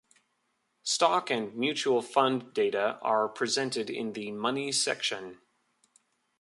Stock 0.81 1.29
and 1.29 1.53
mutual 1.55 2.01
fund 2.01 2.55
data 2.55 2.97
are 3.03 3.29
presented 3.29 3.87
in 3.87 4.13
the 4.13 4.31
Money 4.31 4.71
section. 4.71 5.37